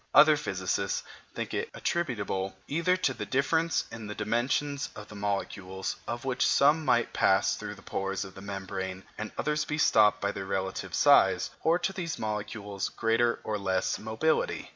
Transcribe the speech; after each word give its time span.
Other 0.15 0.35
physicists 0.35 1.03
think 1.35 1.53
it 1.53 1.69
attributable, 1.75 2.55
either 2.67 2.97
to 2.97 3.13
the 3.13 3.23
difference 3.23 3.85
in 3.91 4.07
the 4.07 4.15
dimensions 4.15 4.89
of 4.95 5.09
the 5.09 5.15
molecules, 5.15 5.95
of 6.07 6.25
which 6.25 6.43
some 6.43 6.83
might 6.83 7.13
pass 7.13 7.55
through 7.55 7.75
the 7.75 7.83
pores 7.83 8.25
of 8.25 8.33
the 8.33 8.41
membrane 8.41 9.03
and 9.15 9.31
others 9.37 9.63
be 9.63 9.77
stopped 9.77 10.19
by 10.19 10.31
their 10.31 10.45
relative 10.47 10.95
size, 10.95 11.51
or 11.61 11.77
to 11.77 11.93
these 11.93 12.17
molecules' 12.17 12.89
greater 12.89 13.41
or 13.43 13.59
less 13.59 13.99
mobility. 13.99 14.69